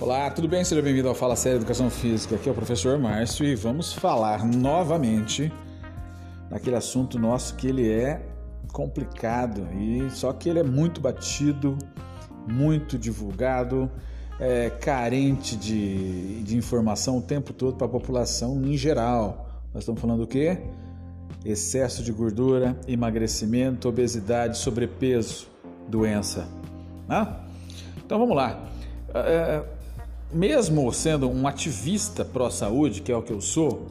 Olá, 0.00 0.30
tudo 0.30 0.46
bem? 0.46 0.62
Seja 0.62 0.80
bem-vindo 0.80 1.08
ao 1.08 1.14
Fala 1.14 1.34
Série 1.34 1.56
Educação 1.56 1.90
Física. 1.90 2.36
Aqui 2.36 2.48
é 2.48 2.52
o 2.52 2.54
professor 2.54 2.96
Márcio 3.00 3.44
e 3.44 3.56
vamos 3.56 3.92
falar 3.92 4.46
novamente 4.46 5.52
naquele 6.48 6.76
assunto 6.76 7.18
nosso 7.18 7.56
que 7.56 7.66
ele 7.66 7.90
é 7.90 8.24
complicado 8.72 9.66
e 9.76 10.08
só 10.10 10.32
que 10.32 10.48
ele 10.48 10.60
é 10.60 10.62
muito 10.62 11.00
batido, 11.00 11.76
muito 12.46 12.96
divulgado, 12.96 13.90
é, 14.38 14.70
carente 14.70 15.56
de, 15.56 16.44
de 16.44 16.56
informação 16.56 17.18
o 17.18 17.22
tempo 17.22 17.52
todo 17.52 17.76
para 17.76 17.88
a 17.88 17.90
população 17.90 18.64
em 18.64 18.76
geral. 18.76 19.50
Nós 19.74 19.82
estamos 19.82 20.00
falando 20.00 20.20
do 20.20 20.28
quê? 20.28 20.58
Excesso 21.44 22.04
de 22.04 22.12
gordura, 22.12 22.78
emagrecimento, 22.86 23.88
obesidade, 23.88 24.58
sobrepeso, 24.58 25.48
doença. 25.88 26.46
Ah? 27.08 27.40
Então 27.96 28.16
vamos 28.16 28.36
lá. 28.36 28.64
É, 29.12 29.77
mesmo 30.32 30.92
sendo 30.92 31.28
um 31.28 31.46
ativista 31.46 32.24
pró-saúde, 32.24 33.02
que 33.02 33.10
é 33.10 33.16
o 33.16 33.22
que 33.22 33.32
eu 33.32 33.40
sou, 33.40 33.86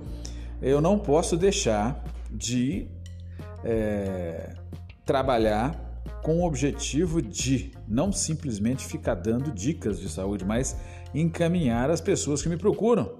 eu 0.61 0.81
não 0.81 0.97
posso 0.97 1.35
deixar 1.35 2.03
de 2.31 2.87
é, 3.63 4.55
trabalhar 5.05 5.83
com 6.21 6.41
o 6.41 6.45
objetivo 6.45 7.21
de 7.21 7.71
não 7.87 8.11
simplesmente 8.11 8.85
ficar 8.85 9.15
dando 9.15 9.51
dicas 9.51 9.99
de 9.99 10.09
saúde, 10.09 10.43
mas 10.45 10.75
encaminhar 11.13 11.89
as 11.89 12.01
pessoas 12.01 12.41
que 12.41 12.49
me 12.49 12.57
procuram, 12.57 13.19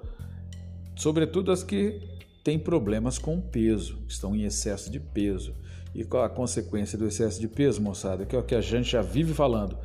sobretudo 0.95 1.51
as 1.51 1.63
que 1.63 2.01
têm 2.43 2.59
problemas 2.59 3.17
com 3.17 3.39
peso, 3.39 4.03
estão 4.07 4.35
em 4.35 4.43
excesso 4.43 4.91
de 4.91 4.99
peso. 4.99 5.55
E 5.95 6.03
qual 6.03 6.23
a 6.23 6.29
consequência 6.29 6.97
do 6.97 7.07
excesso 7.07 7.39
de 7.39 7.47
peso, 7.47 7.81
moçada? 7.81 8.25
Que 8.25 8.35
é 8.35 8.39
o 8.39 8.43
que 8.43 8.53
a 8.53 8.61
gente 8.61 8.91
já 8.91 9.01
vive 9.01 9.33
falando 9.33 9.77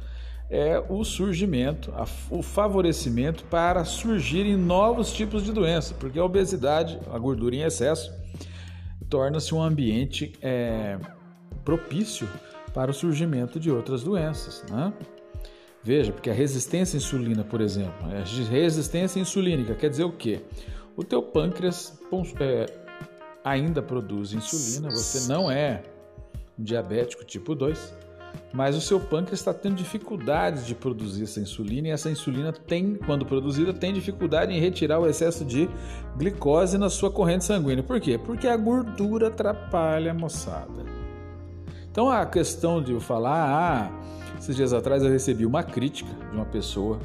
é 0.53 0.85
o 0.87 1.03
surgimento, 1.03 1.91
o 2.31 2.43
favorecimento 2.43 3.43
para 3.45 3.87
surgirem 3.87 4.55
novos 4.55 5.11
tipos 5.11 5.43
de 5.43 5.51
doença, 5.51 5.95
porque 5.99 6.19
a 6.19 6.25
obesidade, 6.25 7.01
a 7.11 7.19
gordura 7.19 7.57
em 7.57 7.63
excesso, 7.63 8.13
torna-se 9.09 9.55
um 9.55 9.63
ambiente 9.63 10.35
é, 10.43 10.99
propício 11.65 12.29
para 12.75 12.91
o 12.91 12.95
surgimento 12.95 13.59
de 13.59 13.71
outras 13.71 14.05
doenças. 14.05 14.63
Né? 14.71 14.93
Veja, 15.83 16.13
porque 16.13 16.29
a 16.29 16.35
resistência 16.35 16.99
à 16.99 16.99
insulina, 16.99 17.43
por 17.43 17.63
exemplo, 17.63 18.07
a 18.07 18.17
é 18.17 18.23
resistência 18.51 19.19
insulínica 19.19 19.75
quer 19.75 19.89
dizer 19.89 20.05
o 20.05 20.13
quê? 20.13 20.43
O 20.95 21.03
teu 21.03 21.23
pâncreas 21.23 21.99
é, 22.39 22.67
ainda 23.43 23.81
produz 23.81 24.35
insulina, 24.35 24.91
você 24.91 25.33
não 25.33 25.51
é 25.51 25.83
diabético 26.59 27.25
tipo 27.25 27.55
2, 27.55 27.95
mas 28.53 28.77
o 28.77 28.81
seu 28.81 29.01
pâncreas 29.01 29.41
está 29.41 29.55
tendo 29.55 29.77
dificuldades 29.77 30.67
de 30.67 30.75
produzir 30.75 31.25
essa 31.25 31.41
insulina 31.41 31.89
e 31.89 31.91
essa 31.91 32.11
insulina 32.11 32.53
tem, 32.53 32.97
quando 32.97 33.25
produzida, 33.25 33.73
tem 33.73 33.93
dificuldade 33.93 34.53
em 34.53 34.61
retirar 34.61 34.99
o 34.99 35.07
excesso 35.07 35.45
de 35.45 35.69
glicose 36.17 36.77
na 36.77 36.91
sua 36.91 37.11
corrente 37.11 37.45
sanguínea. 37.45 37.83
Por 37.83 37.99
quê? 37.99 38.19
Porque 38.19 38.47
a 38.47 38.57
gordura 38.57 39.29
atrapalha 39.29 40.11
a 40.11 40.15
moçada. 40.15 40.85
Então 41.91 42.11
a 42.11 42.27
questão 42.27 42.83
de 42.83 42.93
eu 42.93 43.01
falar, 43.01 43.91
ah, 43.91 44.39
esses 44.39 44.55
dias 44.55 44.73
atrás 44.73 45.03
eu 45.03 45.11
recebi 45.11 45.47
uma 45.47 45.63
crítica 45.63 46.11
de 46.31 46.37
uma 46.37 46.45
pessoa. 46.45 46.99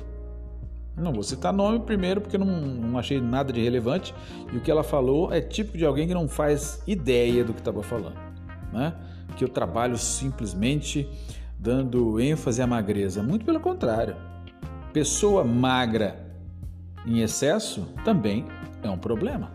Não 0.97 1.13
vou 1.13 1.23
citar 1.23 1.53
nome 1.53 1.79
primeiro 1.79 2.19
porque 2.19 2.37
não, 2.37 2.45
não 2.45 2.97
achei 2.97 3.21
nada 3.21 3.53
de 3.53 3.61
relevante 3.61 4.13
e 4.51 4.57
o 4.57 4.61
que 4.61 4.71
ela 4.71 4.83
falou 4.83 5.31
é 5.31 5.39
típico 5.39 5.77
de 5.77 5.85
alguém 5.85 6.07
que 6.07 6.13
não 6.13 6.27
faz 6.27 6.81
ideia 6.87 7.43
do 7.43 7.53
que 7.53 7.59
estava 7.59 7.83
falando, 7.83 8.17
né? 8.73 8.95
Que 9.37 9.43
eu 9.43 9.49
trabalho 9.49 9.97
simplesmente 9.97 11.07
dando 11.59 12.19
ênfase 12.19 12.61
à 12.61 12.67
magreza. 12.67 13.21
Muito 13.21 13.45
pelo 13.45 13.59
contrário. 13.59 14.15
Pessoa 14.91 15.43
magra 15.43 16.27
em 17.05 17.19
excesso 17.19 17.87
também 18.03 18.45
é 18.81 18.89
um 18.89 18.97
problema. 18.97 19.51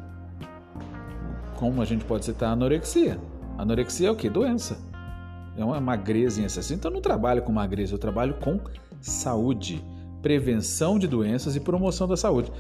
Como 1.57 1.83
a 1.83 1.85
gente 1.85 2.05
pode 2.05 2.25
citar 2.25 2.51
a 2.51 2.53
anorexia. 2.53 3.19
Anorexia 3.59 4.09
é 4.09 4.11
o 4.11 4.17
que? 4.17 4.31
Doença. 4.31 4.79
É 5.57 5.65
uma 5.65 5.81
magreza 5.81 6.41
em 6.41 6.45
excesso. 6.45 6.73
Então 6.73 6.91
eu 6.91 6.95
não 6.95 7.03
trabalho 7.03 7.43
com 7.43 7.53
magreza, 7.53 7.95
eu 7.95 7.99
trabalho 7.99 8.35
com 8.35 8.61
saúde, 9.01 9.85
prevenção 10.23 10.99
de 10.99 11.07
doenças 11.07 11.57
e 11.57 11.61
promoção 11.61 12.07
da 12.07 12.17
saúde. 12.17 12.51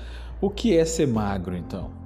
O 0.41 0.51
que 0.51 0.77
é 0.77 0.85
ser 0.85 1.07
magro 1.07 1.57
então? 1.57 2.02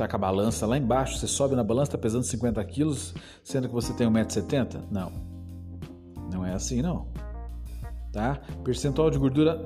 Tá 0.00 0.08
com 0.08 0.16
a 0.16 0.18
balança 0.18 0.66
lá 0.66 0.78
embaixo, 0.78 1.18
você 1.18 1.26
sobe 1.26 1.54
na 1.54 1.62
balança, 1.62 1.90
está 1.90 1.98
pesando 1.98 2.24
50 2.24 2.62
quilos, 2.64 3.14
sendo 3.44 3.68
que 3.68 3.74
você 3.74 3.92
tem 3.92 4.06
1,70m? 4.06 4.82
Não. 4.90 5.12
Não 6.32 6.46
é 6.46 6.54
assim, 6.54 6.80
não. 6.80 7.06
Tá? 8.12 8.40
Percentual 8.64 9.10
de 9.10 9.18
gordura. 9.18 9.60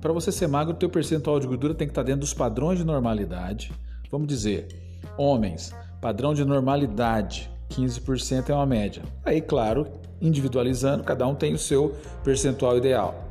Para 0.00 0.12
você 0.12 0.30
ser 0.30 0.46
magro, 0.46 0.74
o 0.74 0.76
teu 0.76 0.88
percentual 0.88 1.40
de 1.40 1.46
gordura 1.46 1.74
tem 1.74 1.86
que 1.86 1.92
estar 1.92 2.02
tá 2.02 2.06
dentro 2.06 2.20
dos 2.20 2.34
padrões 2.34 2.78
de 2.78 2.84
normalidade. 2.84 3.72
Vamos 4.10 4.28
dizer, 4.28 4.68
homens, 5.16 5.74
padrão 6.00 6.34
de 6.34 6.44
normalidade, 6.44 7.50
15% 7.70 8.50
é 8.50 8.54
uma 8.54 8.66
média. 8.66 9.02
Aí, 9.24 9.40
claro, 9.40 9.86
individualizando, 10.20 11.02
cada 11.02 11.26
um 11.26 11.34
tem 11.34 11.54
o 11.54 11.58
seu 11.58 11.94
percentual 12.22 12.76
ideal. 12.76 13.27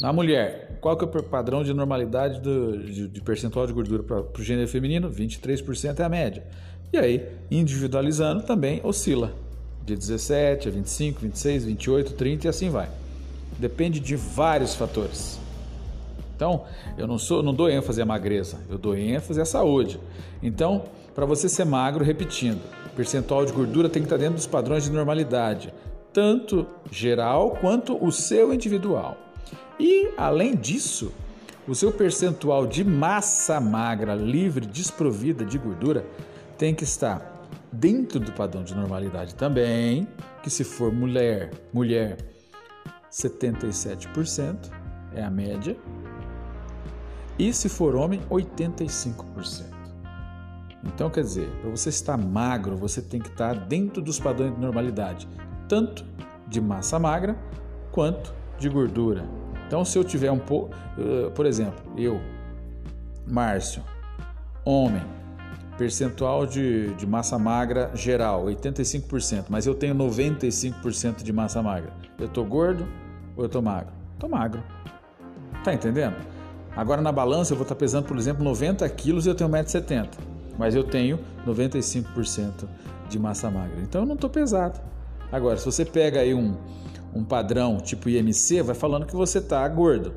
Na 0.00 0.12
mulher, 0.12 0.78
qual 0.80 0.96
que 0.96 1.04
é 1.04 1.06
o 1.06 1.22
padrão 1.22 1.62
de 1.62 1.74
normalidade 1.74 2.40
do, 2.40 2.78
de, 2.78 3.08
de 3.08 3.20
percentual 3.20 3.66
de 3.66 3.72
gordura 3.72 4.02
para 4.02 4.20
o 4.20 4.42
gênero 4.42 4.68
feminino? 4.68 5.10
23% 5.10 6.00
é 6.00 6.04
a 6.04 6.08
média. 6.08 6.44
E 6.92 6.98
aí, 6.98 7.26
individualizando, 7.50 8.42
também 8.42 8.80
oscila 8.82 9.32
de 9.84 9.96
17 9.96 10.68
a 10.68 10.70
25, 10.70 11.20
26, 11.20 11.64
28, 11.64 12.12
30 12.14 12.46
e 12.46 12.48
assim 12.48 12.70
vai. 12.70 12.88
Depende 13.58 14.00
de 14.00 14.16
vários 14.16 14.74
fatores. 14.74 15.38
Então, 16.34 16.64
eu 16.96 17.06
não 17.06 17.18
sou, 17.18 17.42
não 17.42 17.52
dou 17.52 17.68
ênfase 17.68 18.00
à 18.00 18.06
magreza, 18.06 18.58
eu 18.70 18.78
dou 18.78 18.96
ênfase 18.96 19.40
à 19.40 19.44
saúde. 19.44 20.00
Então, 20.42 20.84
para 21.14 21.26
você 21.26 21.48
ser 21.48 21.66
magro, 21.66 22.02
repetindo, 22.02 22.60
percentual 22.96 23.44
de 23.44 23.52
gordura 23.52 23.88
tem 23.88 24.00
que 24.00 24.06
estar 24.06 24.16
dentro 24.16 24.36
dos 24.36 24.46
padrões 24.46 24.84
de 24.84 24.90
normalidade, 24.90 25.72
tanto 26.12 26.66
geral 26.90 27.58
quanto 27.60 28.02
o 28.02 28.10
seu 28.10 28.54
individual. 28.54 29.18
E, 29.78 30.12
além 30.16 30.54
disso, 30.54 31.12
o 31.66 31.74
seu 31.74 31.92
percentual 31.92 32.66
de 32.66 32.82
massa 32.82 33.60
magra 33.60 34.14
livre, 34.14 34.66
desprovida 34.66 35.44
de 35.44 35.58
gordura, 35.58 36.04
tem 36.58 36.74
que 36.74 36.84
estar 36.84 37.48
dentro 37.72 38.18
do 38.18 38.32
padrão 38.32 38.62
de 38.62 38.74
normalidade 38.74 39.34
também, 39.34 40.06
que 40.42 40.50
se 40.50 40.64
for 40.64 40.92
mulher, 40.92 41.50
mulher 41.72 42.18
77% 43.10 44.70
é 45.14 45.22
a 45.22 45.30
média, 45.30 45.76
e 47.38 47.52
se 47.52 47.68
for 47.68 47.94
homem 47.94 48.20
85%. 48.30 49.64
Então, 50.84 51.10
quer 51.10 51.22
dizer, 51.22 51.48
para 51.60 51.70
você 51.70 51.88
estar 51.88 52.16
magro, 52.16 52.76
você 52.76 53.02
tem 53.02 53.20
que 53.20 53.28
estar 53.28 53.54
dentro 53.54 54.02
dos 54.02 54.18
padrões 54.18 54.54
de 54.54 54.60
normalidade, 54.60 55.28
tanto 55.68 56.04
de 56.48 56.60
massa 56.60 56.98
magra 56.98 57.36
quanto 57.92 58.34
de 58.60 58.68
gordura. 58.68 59.24
Então, 59.66 59.84
se 59.84 59.98
eu 59.98 60.04
tiver 60.04 60.30
um 60.30 60.38
pouco, 60.38 60.74
uh, 60.98 61.30
por 61.32 61.46
exemplo, 61.46 61.80
eu, 61.96 62.20
Márcio, 63.26 63.82
homem, 64.64 65.02
percentual 65.78 66.46
de, 66.46 66.92
de 66.94 67.06
massa 67.06 67.38
magra 67.38 67.90
geral, 67.94 68.44
85%, 68.44 69.46
mas 69.48 69.66
eu 69.66 69.74
tenho 69.74 69.94
95% 69.94 71.22
de 71.22 71.32
massa 71.32 71.62
magra. 71.62 71.92
Eu 72.18 72.28
tô 72.28 72.44
gordo 72.44 72.86
ou 73.36 73.44
eu 73.44 73.48
tô 73.48 73.62
magro? 73.62 73.92
Tô 74.18 74.28
magro. 74.28 74.62
Tá 75.64 75.72
entendendo? 75.72 76.16
Agora 76.76 77.00
na 77.00 77.10
balança 77.10 77.52
eu 77.52 77.56
vou 77.56 77.62
estar 77.62 77.74
pesando, 77.74 78.06
por 78.06 78.16
exemplo, 78.16 78.44
90 78.44 78.88
quilos 78.90 79.26
e 79.26 79.30
eu 79.30 79.34
tenho 79.34 79.48
1,70m, 79.50 80.08
mas 80.58 80.74
eu 80.74 80.84
tenho 80.84 81.18
95% 81.46 82.68
de 83.08 83.18
massa 83.18 83.50
magra. 83.50 83.80
Então 83.80 84.02
eu 84.02 84.06
não 84.06 84.14
estou 84.14 84.28
pesado. 84.28 84.78
Agora, 85.32 85.56
se 85.56 85.64
você 85.64 85.84
pega 85.84 86.20
aí 86.20 86.34
um, 86.34 86.56
um 87.14 87.24
padrão 87.24 87.78
tipo 87.78 88.08
IMC, 88.08 88.62
vai 88.62 88.74
falando 88.74 89.06
que 89.06 89.16
você 89.16 89.38
está 89.38 89.66
gordo. 89.68 90.14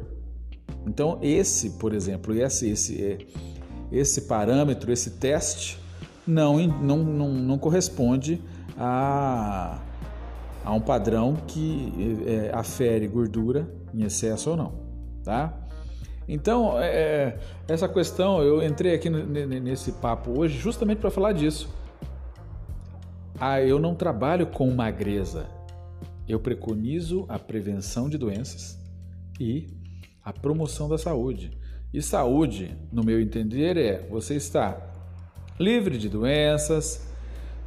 Então, 0.85 1.19
esse, 1.21 1.71
por 1.71 1.93
exemplo, 1.93 2.33
esse, 2.35 2.69
esse, 2.69 3.03
é, 3.03 3.17
esse 3.91 4.21
parâmetro, 4.21 4.91
esse 4.91 5.11
teste, 5.11 5.79
não, 6.25 6.57
não, 6.67 6.97
não, 6.97 7.29
não 7.29 7.57
corresponde 7.57 8.41
a, 8.77 9.79
a 10.63 10.73
um 10.73 10.81
padrão 10.81 11.35
que 11.47 12.17
é, 12.25 12.51
afere 12.53 13.07
gordura 13.07 13.67
em 13.93 14.03
excesso 14.03 14.51
ou 14.51 14.57
não. 14.57 14.73
Tá? 15.23 15.53
Então, 16.27 16.79
é, 16.79 16.87
é 16.87 17.39
essa 17.67 17.87
questão, 17.87 18.41
eu 18.41 18.63
entrei 18.63 18.93
aqui 18.95 19.09
nesse 19.09 19.91
papo 19.93 20.39
hoje 20.39 20.57
justamente 20.57 20.99
para 20.99 21.11
falar 21.11 21.33
disso. 21.33 21.69
Ah, 23.39 23.61
eu 23.61 23.79
não 23.79 23.95
trabalho 23.95 24.47
com 24.47 24.69
magreza, 24.71 25.47
eu 26.27 26.39
preconizo 26.39 27.25
a 27.27 27.37
prevenção 27.37 28.09
de 28.09 28.17
doenças 28.17 28.79
e 29.39 29.67
a 30.23 30.31
promoção 30.31 30.87
da 30.87 30.97
saúde. 30.97 31.51
E 31.93 32.01
saúde, 32.01 32.75
no 32.91 33.03
meu 33.03 33.21
entender, 33.21 33.77
é 33.77 34.07
você 34.09 34.35
estar 34.35 34.91
livre 35.59 35.97
de 35.97 36.09
doenças, 36.09 37.07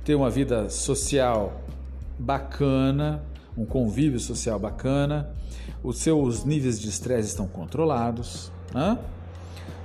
ter 0.04 0.14
uma 0.14 0.30
vida 0.30 0.68
social 0.68 1.62
bacana, 2.18 3.22
um 3.56 3.64
convívio 3.64 4.18
social 4.18 4.58
bacana, 4.58 5.30
os 5.82 5.98
seus 5.98 6.44
níveis 6.44 6.80
de 6.80 6.88
estresse 6.88 7.28
estão 7.28 7.46
controlados, 7.46 8.50
né? 8.74 8.98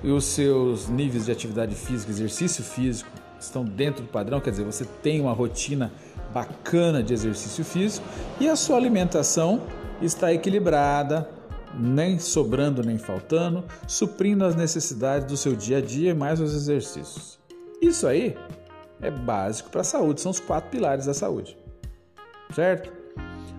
e 0.03 0.09
os 0.09 0.25
seus 0.25 0.87
níveis 0.87 1.25
de 1.25 1.31
atividade 1.31 1.75
física, 1.75 2.11
exercício 2.11 2.63
físico, 2.63 3.11
estão 3.45 3.63
dentro 3.63 4.03
do 4.03 4.09
padrão, 4.09 4.39
quer 4.39 4.51
dizer, 4.51 4.63
você 4.63 4.85
tem 4.85 5.21
uma 5.21 5.33
rotina 5.33 5.91
bacana 6.33 7.03
de 7.03 7.13
exercício 7.13 7.63
físico 7.63 8.05
e 8.39 8.47
a 8.47 8.55
sua 8.55 8.77
alimentação 8.77 9.61
está 10.01 10.33
equilibrada, 10.33 11.29
nem 11.77 12.19
sobrando 12.19 12.83
nem 12.83 12.97
faltando, 12.97 13.63
suprindo 13.87 14.45
as 14.45 14.55
necessidades 14.55 15.27
do 15.27 15.37
seu 15.37 15.55
dia 15.55 15.77
a 15.77 15.81
dia 15.81 16.11
e 16.11 16.13
mais 16.13 16.39
os 16.39 16.53
exercícios. 16.53 17.39
Isso 17.81 18.07
aí 18.07 18.37
é 19.01 19.09
básico 19.09 19.69
para 19.69 19.81
a 19.81 19.83
saúde, 19.83 20.21
são 20.21 20.31
os 20.31 20.39
quatro 20.39 20.69
pilares 20.69 21.05
da 21.05 21.13
saúde. 21.13 21.57
Certo? 22.53 22.91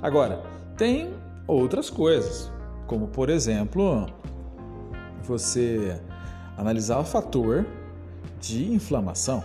Agora, 0.01 0.43
tem 0.77 1.15
outras 1.47 1.91
coisas, 1.91 2.51
como 2.87 3.09
por 3.09 3.29
exemplo, 3.29 4.07
você 5.23 6.01
analisar 6.57 6.99
o 6.99 7.05
fator 7.05 7.67
de 8.41 8.73
inflamação. 8.73 9.43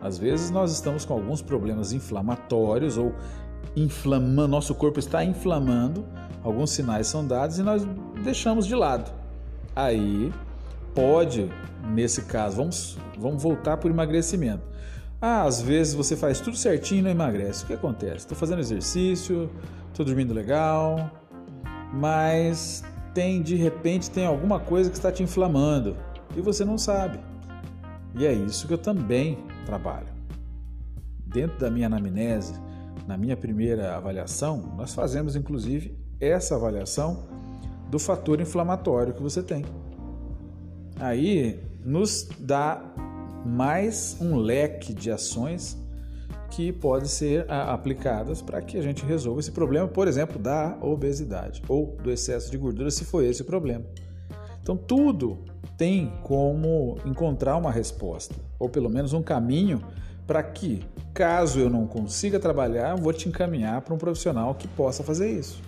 Às 0.00 0.18
vezes 0.18 0.50
nós 0.50 0.72
estamos 0.72 1.04
com 1.04 1.14
alguns 1.14 1.42
problemas 1.42 1.92
inflamatórios 1.92 2.96
ou 2.96 3.14
inflamando, 3.74 4.48
nosso 4.48 4.74
corpo 4.74 4.98
está 4.98 5.24
inflamando, 5.24 6.04
alguns 6.42 6.70
sinais 6.70 7.06
são 7.06 7.26
dados 7.26 7.58
e 7.58 7.62
nós 7.62 7.86
deixamos 8.22 8.66
de 8.66 8.74
lado. 8.74 9.10
Aí 9.74 10.32
pode, 10.94 11.50
nesse 11.92 12.22
caso, 12.22 12.56
vamos, 12.56 12.98
vamos 13.18 13.42
voltar 13.42 13.76
para 13.76 13.88
o 13.88 13.90
emagrecimento. 13.90 14.62
Ah, 15.20 15.42
às 15.42 15.60
vezes 15.60 15.94
você 15.94 16.16
faz 16.16 16.40
tudo 16.40 16.56
certinho 16.56 17.00
e 17.00 17.02
não 17.02 17.10
emagrece. 17.10 17.64
O 17.64 17.66
que 17.66 17.72
acontece? 17.72 18.18
Estou 18.18 18.36
fazendo 18.36 18.60
exercício, 18.60 19.50
estou 19.88 20.06
dormindo 20.06 20.32
legal, 20.32 21.10
mas 21.92 22.84
tem 23.12 23.42
de 23.42 23.56
repente 23.56 24.10
tem 24.10 24.26
alguma 24.26 24.60
coisa 24.60 24.88
que 24.88 24.96
está 24.96 25.10
te 25.10 25.24
inflamando 25.24 25.96
e 26.36 26.40
você 26.40 26.64
não 26.64 26.78
sabe. 26.78 27.18
E 28.16 28.24
é 28.24 28.32
isso 28.32 28.68
que 28.68 28.74
eu 28.74 28.78
também 28.78 29.38
trabalho. 29.68 30.08
Dentro 31.26 31.58
da 31.58 31.70
minha 31.70 31.86
anamnese, 31.86 32.54
na 33.06 33.18
minha 33.18 33.36
primeira 33.36 33.94
avaliação, 33.94 34.74
nós 34.76 34.94
fazemos 34.94 35.36
inclusive 35.36 35.94
essa 36.18 36.56
avaliação 36.56 37.28
do 37.90 37.98
fator 37.98 38.40
inflamatório 38.40 39.12
que 39.12 39.22
você 39.22 39.42
tem. 39.42 39.64
Aí 40.98 41.60
nos 41.84 42.28
dá 42.38 42.82
mais 43.44 44.16
um 44.20 44.36
leque 44.36 44.94
de 44.94 45.10
ações 45.10 45.76
que 46.50 46.72
podem 46.72 47.06
ser 47.06 47.44
aplicadas 47.50 48.40
para 48.40 48.62
que 48.62 48.78
a 48.78 48.82
gente 48.82 49.04
resolva 49.04 49.40
esse 49.40 49.52
problema, 49.52 49.86
por 49.86 50.08
exemplo, 50.08 50.38
da 50.38 50.78
obesidade 50.80 51.62
ou 51.68 51.94
do 52.02 52.10
excesso 52.10 52.50
de 52.50 52.56
gordura, 52.56 52.90
se 52.90 53.04
for 53.04 53.22
esse 53.22 53.42
o 53.42 53.44
problema. 53.44 53.84
Então, 54.62 54.76
tudo 54.76 55.44
tem 55.76 56.12
como 56.22 56.96
encontrar 57.04 57.56
uma 57.56 57.70
resposta, 57.70 58.34
ou 58.58 58.68
pelo 58.68 58.88
menos 58.88 59.12
um 59.12 59.22
caminho 59.22 59.82
para 60.26 60.42
que, 60.42 60.84
caso 61.14 61.58
eu 61.58 61.70
não 61.70 61.86
consiga 61.86 62.38
trabalhar, 62.38 62.90
eu 62.90 63.02
vou 63.02 63.12
te 63.12 63.28
encaminhar 63.28 63.80
para 63.80 63.94
um 63.94 63.98
profissional 63.98 64.54
que 64.54 64.68
possa 64.68 65.02
fazer 65.02 65.30
isso. 65.30 65.62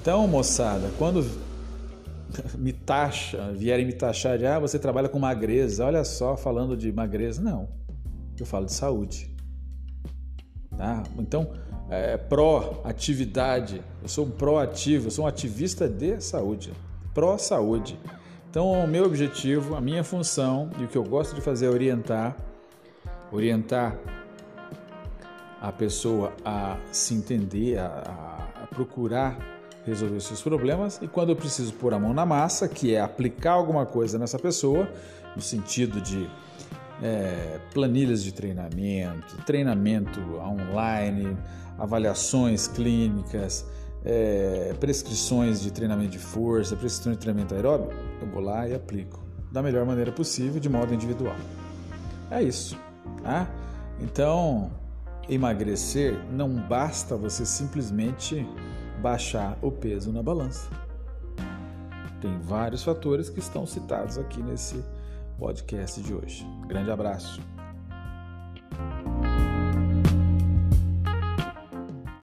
Então, 0.00 0.26
moçada, 0.26 0.90
quando 0.98 1.26
me 2.56 2.72
taxa, 2.72 3.52
vierem 3.52 3.84
me 3.84 3.92
taxar 3.92 4.38
de 4.38 4.46
ah, 4.46 4.58
você 4.58 4.78
trabalha 4.78 5.08
com 5.08 5.18
magreza, 5.18 5.84
olha 5.84 6.04
só, 6.04 6.36
falando 6.36 6.76
de 6.76 6.90
magreza, 6.92 7.42
não. 7.42 7.68
Eu 8.38 8.46
falo 8.46 8.66
de 8.66 8.72
saúde. 8.72 9.34
Tá? 10.76 11.02
Então, 11.18 11.50
é, 11.88 12.16
pró-atividade, 12.16 13.82
eu 14.02 14.08
sou 14.08 14.26
um 14.26 14.30
pró-ativo, 14.30 15.06
eu 15.06 15.10
sou 15.10 15.24
um 15.24 15.28
ativista 15.28 15.88
de 15.88 16.20
saúde, 16.20 16.72
pró-saúde. 17.14 17.98
Então, 18.56 18.72
o 18.72 18.88
meu 18.88 19.04
objetivo, 19.04 19.76
a 19.76 19.82
minha 19.82 20.02
função 20.02 20.70
e 20.78 20.84
o 20.84 20.88
que 20.88 20.96
eu 20.96 21.04
gosto 21.04 21.34
de 21.34 21.42
fazer 21.42 21.66
é 21.66 21.68
orientar, 21.68 22.34
orientar 23.30 23.98
a 25.60 25.70
pessoa 25.70 26.32
a 26.42 26.78
se 26.90 27.12
entender, 27.12 27.76
a, 27.76 28.48
a 28.62 28.66
procurar 28.68 29.36
resolver 29.84 30.18
seus 30.20 30.40
problemas. 30.40 30.98
E 31.02 31.06
quando 31.06 31.28
eu 31.28 31.36
preciso 31.36 31.74
pôr 31.74 31.92
a 31.92 31.98
mão 31.98 32.14
na 32.14 32.24
massa, 32.24 32.66
que 32.66 32.94
é 32.94 33.00
aplicar 33.02 33.52
alguma 33.52 33.84
coisa 33.84 34.18
nessa 34.18 34.38
pessoa, 34.38 34.88
no 35.36 35.42
sentido 35.42 36.00
de 36.00 36.26
é, 37.02 37.60
planilhas 37.74 38.24
de 38.24 38.32
treinamento, 38.32 39.36
treinamento 39.44 40.18
online, 40.38 41.36
avaliações 41.78 42.66
clínicas, 42.66 43.66
é, 44.06 44.72
prescrições 44.78 45.60
de 45.60 45.72
treinamento 45.72 46.12
de 46.12 46.18
força, 46.18 46.76
prescrições 46.76 47.16
de 47.16 47.22
treinamento 47.22 47.54
aeróbico, 47.54 47.92
eu 48.22 48.28
vou 48.28 48.40
lá 48.40 48.68
e 48.68 48.74
aplico 48.74 49.20
da 49.50 49.60
melhor 49.60 49.84
maneira 49.84 50.12
possível, 50.12 50.60
de 50.60 50.68
modo 50.68 50.94
individual. 50.94 51.34
É 52.30 52.40
isso. 52.42 52.78
Tá? 53.22 53.50
Então, 54.00 54.70
emagrecer 55.28 56.16
não 56.30 56.54
basta 56.54 57.16
você 57.16 57.44
simplesmente 57.44 58.46
baixar 59.02 59.58
o 59.60 59.72
peso 59.72 60.12
na 60.12 60.22
balança. 60.22 60.70
Tem 62.20 62.38
vários 62.38 62.84
fatores 62.84 63.28
que 63.28 63.40
estão 63.40 63.66
citados 63.66 64.18
aqui 64.18 64.42
nesse 64.42 64.82
podcast 65.38 66.00
de 66.00 66.14
hoje. 66.14 66.46
Grande 66.66 66.90
abraço. 66.90 67.40